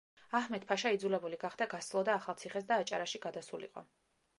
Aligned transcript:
აჰმედ-ფაშა 0.37 0.93
იძულებული 0.95 1.39
გახდა 1.45 1.69
გასცლოდა 1.75 2.19
ახალციხეს 2.23 2.69
და 2.75 2.83
აჭარაში 2.87 3.27
გადასულიყო. 3.31 3.91